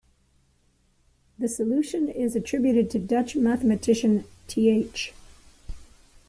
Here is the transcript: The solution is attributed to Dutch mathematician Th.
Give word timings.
The 1.37 1.47
solution 1.47 2.09
is 2.09 2.35
attributed 2.35 2.89
to 2.89 2.97
Dutch 2.97 3.35
mathematician 3.35 4.23
Th. 4.47 5.13